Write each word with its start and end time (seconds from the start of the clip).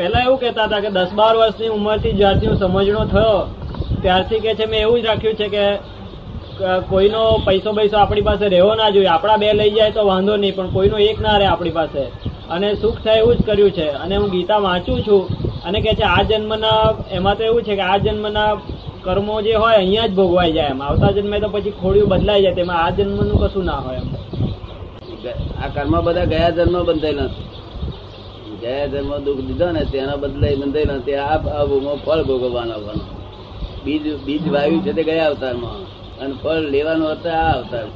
પહેલા 0.00 0.24
એવું 0.26 0.38
કહેતા 0.42 0.66
હતા 0.68 0.82
કે 0.84 0.90
દસ 0.96 1.10
બાર 1.16 1.32
વર્ષની 1.38 1.70
ઉંમરથી 1.76 2.12
જ્યારથી 2.18 2.48
હું 2.50 2.58
સમજણો 2.60 3.02
થયો, 3.14 3.38
ત્યારથી 4.02 4.40
કે 4.44 4.52
છે, 4.58 4.66
મેં 4.72 4.80
એવું 4.84 5.00
જ 5.02 5.06
રાખ્યું 5.08 5.36
છે 5.40 5.48
કે 5.54 5.64
કોઈનો 6.90 7.22
પૈસો 7.46 7.70
પૈસો 7.78 7.96
આપણી 7.98 8.26
પાસે 8.28 8.46
રહેવો 8.54 8.72
ના 8.80 8.90
જોઈએ. 8.94 9.10
આપણા 9.14 9.38
બે 9.42 9.52
લઈ 9.58 9.74
જાય 9.76 9.92
તો 9.96 10.02
વાંધો 10.10 10.36
નહીં, 10.36 10.54
પણ 10.56 10.70
કોઈનો 10.76 10.96
એક 11.08 11.18
ના 11.26 11.36
રહે 11.40 11.46
આપણી 11.50 11.76
પાસે. 11.78 12.02
અને 12.54 12.68
સુખ 12.82 12.98
થાય 13.04 13.22
એવું 13.22 13.34
જ 13.36 13.40
કર્યું 13.48 13.72
છે. 13.78 13.88
અને 14.04 14.14
હું 14.16 14.28
ગીતા 14.34 14.60
વાંચું 14.66 14.98
છું 15.06 15.22
અને 15.66 15.78
કે 15.84 15.92
છે, 15.98 16.06
આ 16.14 16.22
જન્મના, 16.30 16.82
એમાં 17.16 17.36
તો 17.38 17.42
એવું 17.50 17.62
છે 17.68 17.74
કે 17.80 17.84
આ 17.90 17.98
જન્મના 18.06 18.50
કર્મો 19.04 19.36
જે 19.44 19.52
હોય 19.62 19.76
અહીંયા 19.82 20.10
જ 20.10 20.12
ભોગવાઈ 20.18 20.56
જાય 20.56 20.72
એમ. 20.74 20.80
આવતા 20.86 21.12
જન્મે 21.16 21.36
તો 21.42 21.48
પછી 21.54 21.76
ખોડિયું 21.82 22.10
બદલાઈ 22.12 22.42
જાય. 22.44 22.58
તેમાં 22.58 22.80
આ 22.84 22.90
જન્મનું 22.96 23.36
કશું 23.42 23.64
ના 23.70 23.80
હોય 23.84 24.00
એમ. 24.02 24.08
આ 25.62 25.68
કર્મ 25.74 25.94
બધા 26.06 26.28
ગયા 26.32 26.52
જન્મ 26.58 26.82
બંધાયેલા 26.88 27.30
ગયા 28.62 28.86
જન્મ 28.86 29.10
દુઃખ 29.24 29.42
દીધો 29.48 29.68
ને 29.72 29.82
તેના 29.84 30.16
બદલે 30.16 30.48
બંધાયેલા 30.56 30.98
તે 30.98 31.12
આ 31.16 31.36
ભાવમાં 31.36 31.98
ફળ 32.04 32.22
ભોગવવાનો 32.22 32.72
આવવાનો 32.72 33.04
બીજ 33.84 34.04
બીજ 34.24 34.44
વાયુ 34.52 34.80
છે 34.80 34.92
તે 34.92 35.02
ગયા 35.02 35.26
અવતારમાં. 35.26 35.80
અને 36.20 36.34
ફળ 36.42 36.62
લેવાનું 36.74 37.10
હતા 37.10 37.40
આ 37.40 37.52
અવતાર 37.52 37.86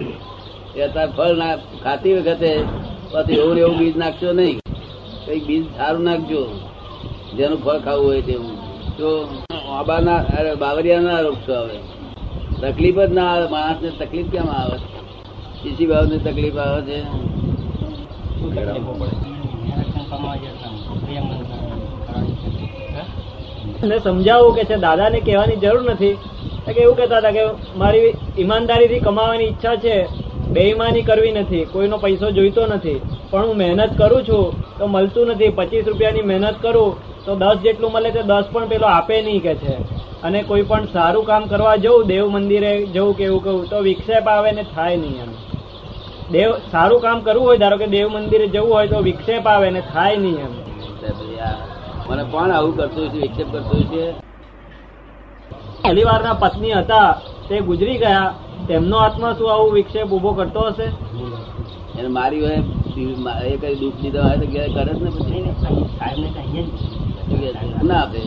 એ 0.76 0.82
અત્યારે 0.82 1.12
ફળ 1.16 1.34
ના 1.36 1.54
ખાતી 1.84 2.14
વખતે 2.14 2.50
પછી 3.12 3.32
એવું 3.32 3.58
એવું 3.58 3.78
બીજ 3.78 3.96
નાખજો 3.96 4.32
નહીં. 4.32 4.58
કઈ 5.26 5.40
બીજ 5.40 5.64
સારું 5.76 6.04
નાખજો. 6.04 6.42
જેનું 7.36 7.58
ફળ 7.64 7.78
ખાવું 7.78 8.06
હોય 8.06 8.22
તેવું. 8.22 8.56
તો 8.98 9.08
આબાના, 9.72 10.24
અરે 10.38 10.54
બાવરિયાના 10.54 11.22
ના 11.22 11.54
આવે 11.56 11.78
તકલીફ 12.60 12.98
જ 12.98 13.12
ના 13.12 13.28
આવે. 13.32 13.46
માણસને 13.48 13.90
તકલીફ 13.98 14.30
કેમ 14.32 14.48
આવે? 14.48 14.78
શીશી 15.62 15.86
ભાવની 15.86 16.18
તકલીફ 16.18 16.56
આવે 16.56 16.80
છે? 16.82 16.98
ને 23.84 23.98
સમજાવવું 23.98 24.54
કે 24.54 24.64
છે, 24.64 24.76
દાદાને 24.76 25.20
કહેવાની 25.20 25.56
જરૂર 25.56 25.90
નથી. 25.90 26.14
કે 26.66 26.80
એવું 26.80 26.96
કહેતા 26.96 27.16
હતા 27.16 27.30
કે 27.30 27.44
મારી 27.76 28.14
ઈમાનદારીથી 28.38 28.98
કમાવાની 28.98 29.44
ઈચ્છા 29.44 29.76
છે, 29.76 30.06
બેઈમાની 30.48 31.02
કરવી 31.02 31.32
નથી, 31.32 31.64
કોઈનો 31.64 31.98
પૈસો 31.98 32.30
જોઈતો 32.30 32.66
નથી. 32.66 33.00
પણ 33.30 33.46
હું 33.46 33.56
મહેનત 33.56 33.98
કરું 33.98 34.22
છું, 34.22 34.78
તો 34.78 34.86
મળતું 34.86 35.26
નથી. 35.26 35.48
પચીસ 35.48 35.88
રૂપિયાની 35.88 36.22
મહેનત 36.22 36.54
કરું, 36.62 36.96
તો 37.24 37.34
દસ 37.36 37.58
જેટલું 37.62 37.92
મળે 37.92 38.10
તો 38.10 38.22
દસ 38.22 38.44
પણ 38.52 38.68
પેલો 38.68 38.86
આપે 38.86 39.22
નહીં 39.22 39.42
કે 39.42 39.54
છે. 39.54 39.76
અને 40.22 40.42
કોઈ 40.42 40.62
પણ 40.62 40.84
સારું 40.84 41.24
કામ 41.24 41.46
કરવા 41.46 41.76
જવું, 41.76 42.06
દેવ 42.06 42.28
મંદિરે 42.28 42.86
જવું 42.86 43.16
કે 43.16 43.24
એવું 43.24 43.44
કહું, 43.44 43.70
તો 43.70 43.80
વિક્ષેપ 43.80 44.28
આવે 44.28 44.52
ને 44.52 44.62
થાય 44.62 44.96
નહીં 44.96 45.22
એમ. 45.22 45.53
દેવ 46.32 46.50
સારું 46.72 47.00
કામ 47.00 47.18
કરવું 47.20 47.46
હોય 47.46 47.58
ધારો 47.58 47.76
કે 47.78 47.86
દેવ 47.86 48.06
મંદિરે 48.08 48.46
જવું 48.48 48.70
હોય 48.72 48.88
તો 48.88 48.98
વિક્ષેપ 49.02 49.46
આવે 49.46 49.70
ને 49.70 49.80
થાય 49.92 50.16
નહીં 50.16 50.38
એમ. 50.38 50.52
મને 52.08 52.24
કોણ 52.32 52.50
આવું 52.50 52.76
કરતું 52.76 53.10
છે 53.12 53.18
વિક્ષેપ 53.18 53.48
કરતું 53.52 53.82
છે 53.90 54.04
પહેલી 55.82 56.04
વારના 56.04 56.34
પત્ની 56.34 56.72
હતા 56.72 57.10
તે 57.48 57.60
ગુજરી 57.60 57.98
ગયા. 57.98 58.28
તેમનો 58.68 58.96
આત્મા 58.98 59.34
શું 59.38 59.50
આવું 59.52 59.72
વિક્ષેપ 59.74 60.12
ઊભો 60.12 60.30
કરતો 60.32 60.60
હશે? 60.68 60.86
એને 61.98 62.08
મારી 62.08 62.40
હોય 62.40 62.60
એ 63.44 63.56
કઈ 63.56 63.74
દુઃખ 63.74 63.98
દીધા 64.02 64.22
હોય 64.22 64.38
તો 64.38 64.46
ઘેર 64.46 64.68
કરે 64.74 64.92
જ 64.94 65.00
ને 65.02 65.10
પછી? 65.10 65.42
ના 67.82 68.00
આપે? 68.00 68.20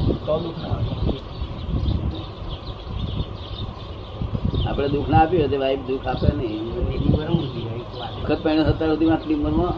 આપણે 4.68 4.88
દુઃખ 4.90 5.09
ના 5.09 5.22
આપ્યું 5.22 5.42
હોય 5.42 5.50
તો 5.50 5.58
વાઈફ 5.59 5.84
દુઃખ 5.88 6.08
આપે 6.08 6.28
નહીં. 6.38 7.77
વખત 8.30 8.44
પહેણ્યો 8.44 8.64
હતા 8.64 8.86
સુધી 8.86 9.09
આટલી 9.09 9.33
ઉંમરમાં. 9.33 9.73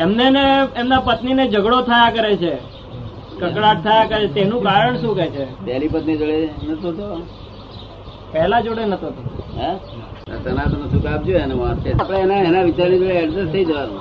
એમને 0.00 0.30
ને 0.30 0.44
એમના 0.76 1.00
પત્નીને 1.00 1.50
ઝઘડો 1.50 1.82
થયા 1.82 2.10
કરે 2.10 2.36
છે. 2.36 2.54
કકડાટ 3.40 3.84
થયા 3.84 4.04
કરે 4.04 4.26
તેનું 4.26 4.62
કારણ 4.62 4.96
શું 4.96 5.16
કહે 5.16 5.26
છે? 5.26 5.64
પહેલી 5.66 5.88
પત્ની 5.88 6.16
જોડે 6.16 6.48
નતો 6.68 6.92
તો 6.92 7.26
પહેલા 8.32 8.60
જોડે 8.60 8.84
નતો 8.84 9.10
તો 9.10 9.22
હે? 9.60 9.76
સનાતન 10.44 10.88
સુખ 10.88 11.06
આપજો 11.06 11.32
એને 11.32 11.54
વાંચે 11.54 11.92
આપણે 11.92 12.18
એના 12.18 12.34
એના 12.34 12.62
વિચારની 12.62 12.98
જોડે 12.98 13.14
એડજસ્ટ 13.14 13.52
થઈ 13.52 13.64
જવાનું. 13.64 14.00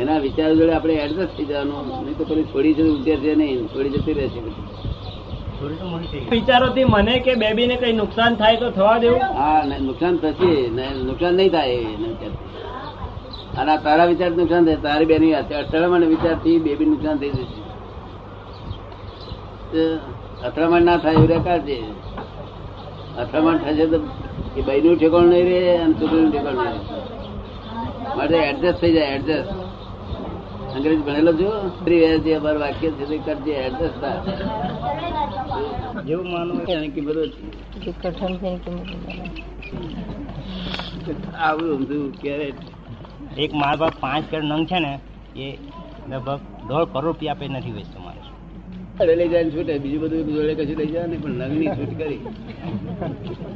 એના 0.00 0.18
વિચાર 0.18 0.54
જોડે 0.54 0.72
આપણે 0.72 0.94
એડજસ્ટ 0.94 1.36
થઈ 1.36 1.44
જવાનું. 1.44 2.04
નહીં 2.04 2.18
તો 2.18 2.24
પેલી 2.24 2.42
થોડી 2.42 2.74
જતી 2.74 2.88
ઉતરશે 2.88 3.34
નહીં. 3.34 3.66
થોડી 3.66 3.90
જતી 3.90 4.12
રહેશે. 4.12 4.40
વિચારોથી 6.32 6.86
મને 6.94 7.14
કે 7.24 7.32
બેબીને 7.42 7.76
કઈ 7.82 7.94
નુકસાન 8.00 8.32
થાય 8.40 8.56
તો 8.62 8.68
થવા 8.78 8.96
દેવું? 9.02 9.20
હા 9.40 9.60
નુકસાન 9.88 10.14
થશે 10.22 10.50
નુકસાન 11.08 11.34
નહીં 11.38 11.52
થાય 11.56 11.78
અને 13.60 13.74
તારા 13.84 14.08
વિચાર 14.12 14.30
નુકસાન 14.40 14.62
થાય 14.66 14.80
તારી 14.86 15.10
બેની 15.12 15.34
અથડામણ 15.40 16.04
વિચારથી 16.14 16.58
બેબી 16.66 16.90
નુકસાન 16.92 17.16
થઈ 17.22 17.32
જશે. 17.36 17.60
અથડામણ 20.46 20.84
ના 20.88 20.98
થાય 21.04 21.16
એવું 21.18 21.30
રેખાડજે 21.34 21.78
અથડામણ 23.22 23.58
થશે 23.64 23.84
તો 23.92 23.98
એ 24.58 24.60
બહેનું 24.66 24.94
ઠેકાણ 25.00 25.26
નહીં 25.32 25.46
રહે 25.50 25.60
અને 25.84 25.94
છોકરીનું 26.00 26.30
ઠેકાણ 26.32 26.56
નહીં 26.60 26.72
રહે. 26.74 26.80
માટે 28.16 28.36
એડજસ્ટ 28.50 28.78
થઈ 28.80 28.94
જાય 28.96 29.12
એડજસ્ટ 29.18 29.48
અંગ્રેજ 30.76 31.00
ભણેલો 31.06 31.32
છો? 31.40 31.50
ફ્રી 31.82 32.00
વેર 32.02 32.16
છે 32.24 32.32
અમારું 32.38 32.60
વાક્ય 32.64 32.88
છે 32.98 33.04
તે 33.10 33.16
કરજે 33.26 33.52
એડજસ્ટ 33.66 33.96
થાય. 34.02 34.20
જેવું 36.06 36.28
માનવું 36.30 36.60
એને 36.68 36.88
કિંમત 36.88 37.16
ઓછી. 37.16 37.50
આવું 41.38 41.68
ઊંધું 41.74 42.04
ક્યારે 42.20 42.48
એક 43.36 43.50
મારા 43.60 43.76
બાપ 43.76 43.94
પાંચ 44.00 44.24
કરોડ 44.30 44.44
નંગ 44.44 44.66
છે 44.66 44.78
ને 44.78 44.92
એ 45.36 45.48
લગભગ 46.10 46.40
દોઢ 46.68 46.88
કરોડ 46.92 47.04
રૂપિયા 47.04 47.32
આપે 47.32 47.48
નથી 47.48 47.70
વેચતો 47.70 47.98
મારે. 48.00 48.22
અરે 49.00 49.12
લઈ 49.16 49.28
જાય 49.28 49.50
છૂટે 49.50 49.78
બીજું 49.78 50.00
બધું 50.00 50.34
જોડે 50.34 50.54
કશું 50.54 50.76
લઈ 50.76 50.92
જાય 50.92 51.06
ને 51.06 51.16
પણ 51.16 51.30
નંગની 51.30 51.70
છૂટ 51.76 51.92
કરી. 51.98 52.20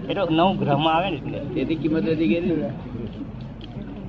એટલે 0.09 0.23
નવ 0.31 0.51
ગ્રહમાં 0.61 0.95
આવે 0.95 1.09
ને 1.11 1.17
એટલે. 1.17 1.39
તેથી 1.55 1.77
કિંમત 1.77 2.05
વધી 2.05 2.29
ગઈ 2.29 2.41
ને. 2.41 2.71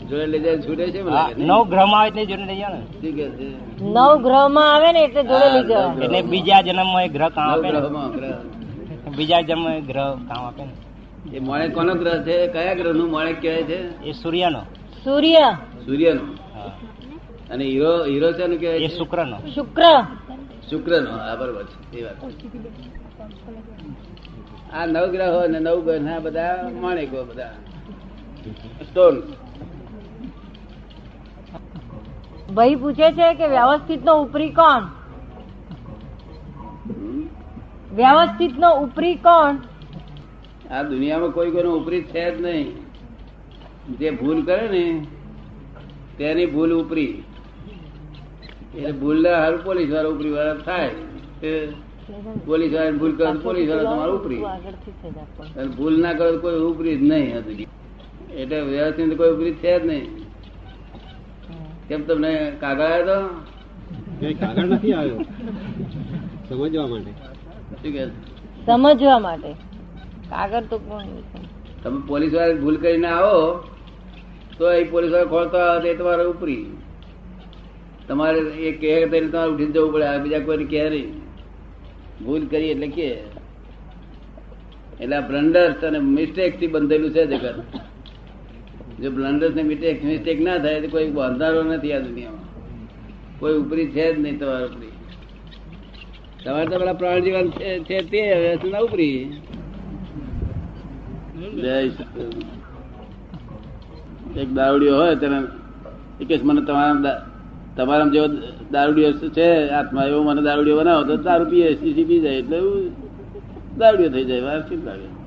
જોડે 0.10 0.26
લઈ 0.28 0.40
જાય 0.40 0.58
છૂટે 0.58 0.92
છે 0.92 1.02
મને 1.04 1.12
હા, 1.12 1.28
લાગે. 1.28 1.44
આવે 1.94 2.08
એટલે 2.08 2.26
જોડે 2.26 2.46
લઈ 2.46 2.60
જાવ 2.60 2.74
ને. 2.74 2.82
શું 3.02 3.16
કે 3.16 3.26
છે? 3.30 3.48
નવ 3.82 4.22
ગ્રહમાં 4.24 4.76
આવે 4.76 4.92
ને 4.92 5.00
એટલે 5.04 5.24
જોડે 5.24 5.48
લઈ 5.50 5.64
જવાય 5.64 6.04
એટલે 6.04 6.22
બીજા 6.22 6.62
જન્મમાં 6.62 7.04
એ 7.04 7.08
ગ્રહ 7.08 7.30
કામ 7.30 7.50
આપે 7.50 7.70
ને. 7.72 7.80
બીજા 9.18 9.42
જન્મ 9.42 9.86
ગ્રહ 9.88 10.16
કામ 10.28 10.46
આપે 10.46 10.64
ને. 10.64 10.74
એ 11.34 11.40
મોણેક 11.40 11.74
કોનો 11.74 11.94
ગ્રહ 11.96 12.24
છે? 12.24 12.48
કયા 12.48 12.74
ગ્રહનું 12.74 13.10
મોણેક 13.12 13.42
કહેવાય 13.42 13.64
છે? 13.64 13.80
એ 14.06 14.14
સૂર્યનો. 14.14 14.62
સૂર્ય. 15.04 15.58
સૂર્યનો. 15.86 16.22
હા. 16.54 16.72
અને 17.50 17.64
હીરો 17.64 18.04
હીરો 18.04 18.34
છે 18.34 18.44
કહેવાય 18.58 18.86
એ 18.86 18.90
શુક્ર 18.90 18.98
શુક્રનો. 18.98 19.38
શુક્ર. 19.56 19.84
શુક્રનો. 20.70 21.12
હા 21.12 21.36
બરોબર 21.36 21.64
છે. 21.64 22.00
એ 22.00 22.04
વાત. 22.04 22.18
આ 24.74 24.86
નવ 24.86 25.06
ગ્રહો 25.12 25.40
અને 25.40 25.60
નવ 25.60 25.78
ગ્રહ 25.86 26.20
બધા 26.20 26.70
માણેકો 26.82 27.24
બધા. 27.24 27.54
સ્ટોન 28.84 29.16
ભાઈ 32.56 32.78
પૂછે 32.82 33.08
છે 33.18 33.28
કે 33.40 33.48
વ્યવસ્થિત 33.56 34.02
નો 34.04 34.14
ઉપરી 34.24 34.54
કોણ? 34.60 34.84
વ્યવસ્થિત 38.00 38.56
નો 38.64 38.70
ઉપરી 38.84 39.18
કોણ? 39.26 39.56
આ 40.72 40.84
દુનિયામાં 40.84 41.34
કોઈ 41.38 41.52
કોઈનો 41.56 41.72
ઉપરી 41.80 42.04
છે 42.12 42.24
જ 42.32 42.38
નહીં. 42.46 42.70
જે 44.00 44.10
ભૂલ 44.22 44.40
કરે 44.48 44.68
ને, 44.74 44.84
તેની 46.18 46.52
ભૂલ 46.56 46.72
ઉપરી. 46.82 47.14
એટલે 48.76 48.92
ભૂલ 49.02 49.18
ના 49.26 49.52
પોલીસવાળા 49.68 50.14
ઉપરી 50.16 50.34
વાળા 50.38 50.64
થાય. 50.68 50.92
પોલીસવાળા 52.46 53.00
ભૂલ 53.02 53.14
કરે 53.18 53.34
પોલીસવાળા 53.48 53.92
તમારું 53.92 54.18
ઉપરી. 54.22 54.42
ભૂલ 55.78 55.96
ના 56.06 56.14
કરો 56.14 56.32
કોઈ 56.46 56.64
ઉપરી 56.72 56.98
જ 56.98 57.02
નહીં 57.12 57.28
એટલે 58.42 58.58
વ્યવસ્થિત 58.72 59.18
કોઈ 59.22 59.34
ઉપરી 59.36 59.56
છે 59.62 59.74
જ 59.80 59.86
નહીં. 59.92 60.08
કેમ 61.90 62.02
તમને 62.04 62.52
કાગળ 62.62 62.82
આવ્યો 62.82 64.34
કાગળ 64.42 64.64
નથી 64.64 64.94
આવ્યો. 64.94 65.20
સમજવા 66.50 66.88
માટે. 66.88 67.12
શું 67.82 67.92
કે 67.94 68.04
સમજવા 68.66 69.20
માટે. 69.20 69.52
કાગળ 70.30 70.66
તો 70.70 70.78
તમે 71.84 72.00
પોલીસવાળા 72.08 72.54
ભૂલ 72.54 72.78
કરીને 72.78 73.08
આવો 73.08 73.64
તો 74.58 74.72
એ 74.72 74.84
પોલીસવાળા 74.84 75.26
ખોલતા 75.26 75.80
તો 75.80 75.94
તમારે 75.94 76.26
ઉપરી. 76.26 76.66
તમારે 78.08 78.40
એ 78.40 78.72
કહે 78.72 78.94
તેને 79.08 79.28
તમારે 79.28 79.52
ઉઠીને 79.52 79.72
જવું 79.72 79.92
પડે 79.94 80.06
આ 80.06 80.18
બીજા 80.18 80.40
કોઈને 80.40 80.66
કહે 80.66 80.90
નહીં. 80.90 81.12
ભૂલ 82.26 82.48
કરી 82.48 82.72
એટલે 82.76 82.88
કે. 82.88 83.10
એટલે 85.00 85.20
બ્લન્ડર્સ 85.20 85.84
અને 85.84 86.00
મિસ્ટેકથી 86.00 86.68
બંધેલું 86.68 87.12
છે 87.12 87.26
જગત. 87.26 87.58
જો 89.02 89.12
બ્લન્ડર્સ 89.12 89.56
ને 89.56 89.64
મિસ્ટેક 89.64 90.04
મિસ્ટેક 90.04 90.40
ના 90.42 90.58
થાય, 90.58 90.82
તો 90.82 90.88
કોઈ 90.88 91.10
બંધારો 91.10 91.64
નથી 91.64 91.94
આ 91.94 92.00
દુનિયામાં. 92.00 92.48
કોઈ 93.40 93.58
ઉપરી 93.58 93.88
છે 93.88 94.06
જ 94.14 94.20
નહીં 94.20 94.40
તમારે 94.40 94.66
ઉપરી. 94.66 94.94
તમારે 96.44 96.66
તો 96.66 96.76
પેલા 96.80 96.94
પ્રાણ 96.94 97.20
જીવન 97.20 97.48
છે 97.88 97.98
તે, 98.12 98.22
હવે 98.34 98.80
ઉપરી. 98.82 99.18
એક 104.38 104.50
દારૂડિયો 104.54 104.98
હોય 104.98 105.16
તેને, 105.16 105.40
એક 106.22 106.44
મને 106.44 106.62
તમારા 106.62 107.16
તમારા 107.76 108.12
જેવો 108.14 108.28
દારૂડિયો 108.72 109.14
છે, 109.38 109.48
આત્મા 109.70 110.06
એવો 110.06 110.24
મને 110.24 110.42
દારૂડિયો 110.42 110.80
બનાવો, 110.80 111.04
તો 111.04 111.16
દારૂ 111.18 111.50
પીએ 111.50 111.76
સીસી 111.76 112.06
પી 112.10 112.20
જાય, 112.20 112.40
એટલે 112.42 112.58
દારૂડિયો 113.78 114.12
થઈ 114.12 114.26
જાય, 114.26 114.42
વાર 114.42 114.60
શું 114.70 114.82
લાગે. 114.86 115.19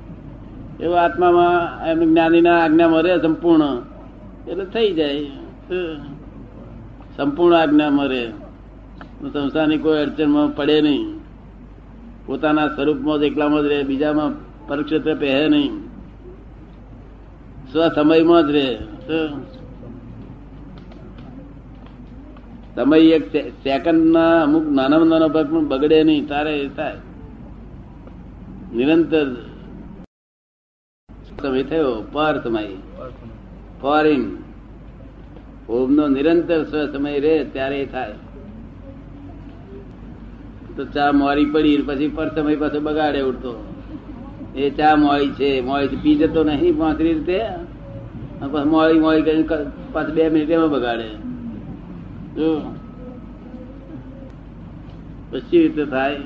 એવો 0.83 0.93
આત્મામાં 0.93 1.85
એમ 1.87 1.99
જ્ઞાનીના 1.99 2.55
આજ્ઞામાં 2.59 3.01
રહે 3.01 3.15
સંપૂર્ણ. 3.17 3.67
એટલે 4.49 4.65
થઈ 4.65 4.93
જાય. 4.93 5.25
સંપૂર્ણ 7.17 7.55
આજ્ઞામાં 7.55 8.07
રહે 8.07 8.25
સંસ્થાની 9.33 9.77
કોઈ 9.77 9.99
અડચણમાં 9.99 10.55
પડે 10.55 10.81
નહીં. 10.81 11.05
પોતાના 12.25 12.67
સ્વરૂપમાં 12.67 13.19
જ 13.19 13.23
એકલામાં 13.23 13.61
જ 13.63 13.65
રહે, 13.65 13.83
બીજામાં 13.83 14.31
પરક્ષેત્ર 14.67 15.15
પહેરે 15.15 15.47
નહીં. 15.49 15.71
સ્વસમયમાં 17.71 18.47
જ 18.47 18.51
રહે. 18.51 18.67
સમય 22.75 22.99
એક 22.99 23.23
સેકન્ડના 23.63 24.43
અમુક 24.43 24.65
અમુક 24.67 25.07
નાના 25.07 25.27
ભાગ 25.27 25.47
પણ 25.51 25.67
બગડે 25.67 26.03
નહીં, 26.03 26.27
તારે 26.27 26.53
થાય. 26.75 26.97
નિરંતર 28.75 29.25
સમય 31.43 31.63
થયો 31.63 32.03
પર 32.11 32.39
ફોરિન. 33.81 34.37
ઓમ 35.69 35.93
નો 35.93 36.07
નિરંતર 36.07 36.63
સ્વ 36.63 36.97
સમય 36.97 37.19
રે 37.19 37.45
ત્યારે 37.53 37.85
થાય. 37.85 38.13
તો 40.75 40.85
ચા 40.85 41.11
મોરી 41.11 41.45
પડી 41.45 41.81
પછી 41.81 42.07
પર 42.07 42.35
સમય 42.35 42.55
પાછો 42.55 42.79
બગાડે 42.79 43.21
ઉડતો. 43.21 43.73
એ 44.55 44.69
ચા 44.69 44.95
મોળી 44.95 45.29
છે 45.29 45.61
મોળી 45.61 45.87
પી 45.87 46.15
જતો 46.15 46.43
નહીં 46.43 46.77
પાંચરી 46.77 47.13
રીતે. 47.13 47.39
પછી 48.51 48.69
મોળી 48.69 48.99
મોળી 48.99 49.21
કરી 49.21 49.43
ક- 49.43 50.09
બે 50.13 50.29
મિનિટ 50.29 50.49
એમાં 50.49 50.69
બગાડે. 50.69 51.09
પછી 55.31 55.61
રીતે 55.61 55.85
થાય. 55.85 56.21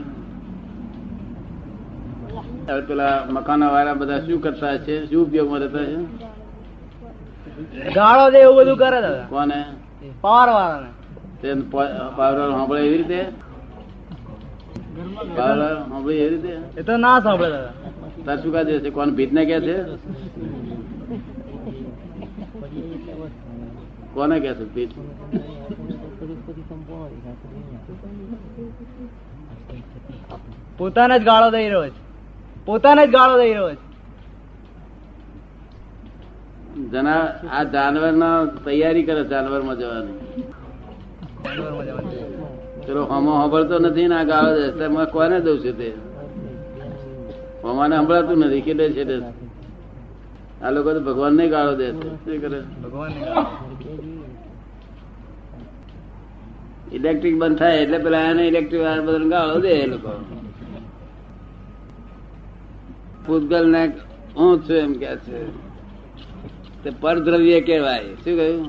પેલા 2.68 3.26
મકાન 3.30 3.64
વાળા 3.64 3.94
બધા 3.94 4.20
શું 4.20 4.42
કરતા 4.42 4.78
છે 4.78 5.06
શું 5.06 5.28
ઉપયોગમાં 5.28 5.60
રહેતા 5.60 5.86
છે 5.86 5.96
ગાળો 7.90 8.32
દે 8.32 8.38
એવું 8.38 8.56
બધું 8.56 8.78
કરે 8.78 9.00
કોને? 9.30 9.66
પાવર 10.22 10.50
વાળાને 10.54 10.90
તે 11.42 11.54
પાવર 12.16 12.52
સાંભળે 12.52 12.82
એવી 12.82 12.98
રીતે? 12.98 13.26
પાવર 15.38 15.86
સાંભળે 15.90 16.16
એવી 16.16 16.30
રીતે? 16.30 16.80
એ 16.80 16.84
તો 16.84 16.98
ના 16.98 17.20
સાંભળે 17.20 17.50
દાદા. 17.50 17.72
તાર 18.26 18.42
શું 18.42 18.54
કાજે 18.54 18.80
છે? 18.80 18.90
કોણ 18.90 19.10
ભીત 19.10 19.32
કે 19.36 19.60
છે? 19.60 19.84
કોને 24.14 24.40
કે 24.40 24.54
છે 24.54 24.66
ભીત? 24.74 24.92
પોતાને 30.78 31.20
જ 31.20 31.24
ગાળો 31.24 31.50
દઈ 31.50 31.70
રહ્યો 31.70 31.90
છે. 31.90 32.07
પોતાને 32.68 33.08
જ 33.08 33.10
ગાળો 33.10 33.38
દઈ 33.38 33.54
રહ્યો 33.54 33.76
છે. 33.76 33.88
જના, 36.92 37.28
આ 37.52 37.64
જાનવર 37.64 38.12
ના 38.12 38.46
તૈયારી 38.46 39.04
કરે 39.04 39.24
જાનવરમાં 39.24 39.78
જવાની. 39.78 40.44
ચલો, 42.88 43.06
હમો 43.06 43.32
સાંભળતો 43.32 43.80
નથી 43.80 44.08
ને 44.08 44.16
આ 44.16 44.24
ગાળો 44.24 45.06
કોને 45.06 45.40
દઉં 45.40 45.60
છું 45.60 45.78
તે? 45.78 45.94
હમાને 47.64 47.96
સંભળાતું 47.96 48.38
નથી 48.38 48.62
કેટલે 48.62 48.90
છે 48.90 49.06
તે? 49.06 49.22
આ 50.66 50.72
લોકો 50.72 50.94
તો 50.94 51.00
ભગવાન 51.00 51.34
ને 51.34 51.48
ગાળો 51.48 51.76
દે 51.76 51.92
છે. 51.92 52.38
કરે? 52.38 52.64
ઇલેક્ટ્રિક 56.96 57.38
બંધ 57.38 57.60
થાય 57.60 57.78
એટલે 57.78 57.98
પેલા 57.98 58.22
એને 58.22 58.48
ઇલેક્ટ્રિક 58.48 58.82
ગાળો 59.30 59.60
દે 59.60 59.70
એ 59.70 59.86
લોકો. 59.86 60.10
પૂતગલ 63.28 63.66
ને 63.72 63.90
છું 64.38 64.76
એમ 64.76 64.94
કે 64.94 65.16
છે. 65.18 65.42
તે 66.84 66.90
પરદ્રવ્ય 67.02 67.62
કહેવાય. 67.62 68.04
શું 68.04 68.36
કહ્યું? 68.40 68.68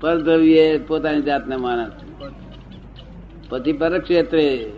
પરદ્રવ્ય 0.00 0.78
પોતાની 0.78 1.22
જાતને 1.22 1.56
માણસ 1.56 1.92
પછી 3.48 3.72
પરક્ષેત્રે. 3.72 4.72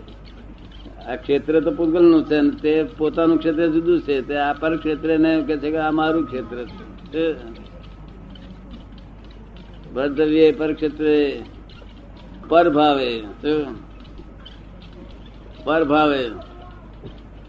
આ 1.07 1.15
ક્ષેત્ર 1.15 1.59
તો 1.59 1.71
પૂતગલનું 1.71 2.25
છે 2.25 2.37
તે 2.61 2.83
પોતાનું 2.97 3.37
ક્ષેત્ર 3.37 3.67
જુદું 3.67 4.01
છે. 4.01 4.21
તે 4.21 4.35
આ 4.37 4.53
પરક્ષેત્ર 4.53 5.19
ને 5.19 5.31
કે 5.47 5.57
છે 5.57 5.71
કે 5.71 5.77
આ 5.77 5.91
મારું 5.91 6.25
ક્ષેત્ર 6.25 6.57
છે. 7.13 7.25
પરક્ષેત્રે 10.51 11.41
પર 12.49 12.69
ભાવે? 12.69 13.11
પર 15.63 15.83
ભાવે 15.83 16.23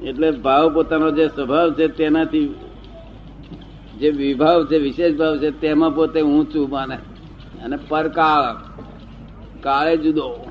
એટલે 0.03 0.31
ભાવ 0.31 0.75
પોતાનો 0.75 1.11
જે 1.11 1.29
સ્વભાવ 1.29 1.75
છે 1.75 1.89
તેનાથી, 1.89 2.55
જે 3.99 4.11
વિભાવ 4.11 4.67
છે, 4.67 4.79
વિશેષ 4.79 5.17
ભાવ 5.17 5.39
છે, 5.39 5.51
તેમાં 5.51 5.95
પોતે 5.95 6.21
ઊંચું 6.21 6.71
માને. 6.71 6.97
અને 7.65 7.79
પરકાળ, 7.89 8.57
કાળે 9.61 9.97
જુદો. 9.97 10.47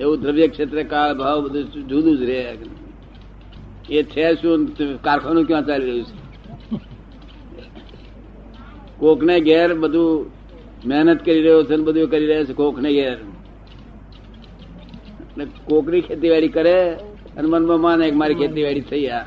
એવું 0.00 0.20
દ્રવ્ય 0.20 0.48
ક્ષેત્ર 0.48 0.82
કાળ, 0.82 1.14
ભાવ 1.14 1.44
બધું 1.44 1.88
જુદું 1.88 2.18
જ 2.18 2.22
રહે. 2.22 2.58
એ 3.90 4.02
છે 4.02 4.34
શું? 4.34 4.70
કારખાનું 5.02 5.44
ક્યાં 5.44 5.66
ચાલી 5.66 5.86
રહ્યું 5.86 6.04
છે? 6.04 6.22
કોકને 8.98 9.40
ઘેર 9.40 9.74
બધું 9.74 10.30
મહેનત 10.88 11.24
કરી 11.24 11.42
રહ્યો 11.42 11.64
છે 11.64 11.76
બધું 11.76 12.10
કરી 12.10 12.26
રહ્યો 12.26 12.44
છે 12.44 12.52
કોકને 12.52 12.92
ઘેર. 12.92 13.18
કોકની 15.64 16.00
ખેતીવાડી 16.00 16.48
કરે 16.48 16.96
અને 17.36 17.48
મનમાં 17.48 17.80
માને 17.80 18.10
કે 18.10 18.16
મારી 18.16 18.34
ખેતીવાડી 18.34 18.80
થઈ 18.80 19.06
આ. 19.08 19.22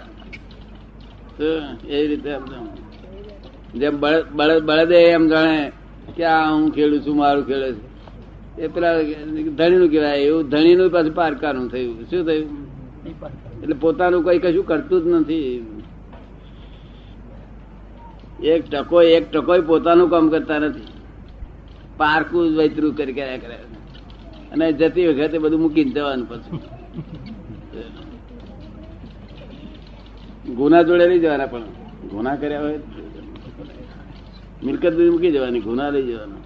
એવી 1.88 2.08
રીતે 2.08 2.32
જેમ 3.76 4.00
બળદ 4.36 4.64
બળદ 4.64 4.92
એમ 4.92 5.28
જાણે 5.28 5.72
કે 6.16 6.24
આ 6.24 6.52
હું 6.52 6.72
ખેડું 6.72 7.00
છું, 7.06 7.16
મારું 7.18 7.44
ખેડે 7.48 7.70
છે. 7.74 7.84
એ 8.62 8.68
પેલા 8.68 9.02
ધણી 9.58 9.78
નું 9.78 9.90
કહેવાય, 9.90 10.20
એવું 10.20 10.50
ધણી 10.50 10.76
નું 10.76 10.92
પાછું 10.92 11.16
પારકાનું 11.16 11.68
થયું. 11.70 11.96
શું 12.10 12.26
થયું? 12.26 12.50
એટલે 13.62 13.76
પોતાનું 13.76 14.26
કઈ 14.26 14.40
કશું 14.40 14.66
કરતું 14.66 15.04
જ 15.04 15.08
નથી. 15.08 15.44
એક 18.44 18.62
ટકો 18.70 19.02
એક 19.02 19.32
ટકો 19.32 19.62
પોતાનું 19.62 20.10
કામ 20.10 20.30
કરતા 20.30 20.60
નથી. 20.60 20.88
પારકું 21.98 22.44
વૈતરું 22.58 22.94
કરી 22.98 23.14
કર્યા 23.14 23.38
કરે. 23.38 23.58
અને 24.52 24.66
જતી 24.74 25.08
વખતે 25.08 25.38
બધું 25.38 25.62
મૂકીને 25.62 25.92
જવાનું 25.92 26.30
પછી. 26.30 26.60
ગુના 30.58 30.84
જોડે 30.88 31.06
લઈ 31.10 31.20
જવાના 31.20 31.52
પણ. 31.54 31.70
ગુના 32.12 32.36
કર્યા 32.36 32.62
હોય 32.62 32.80
મિલકત 34.64 34.94
મૂકી 35.14 35.32
જવાની 35.32 35.66
ગુના 35.68 35.90
લઈ 35.90 36.08
જવાના. 36.10 36.45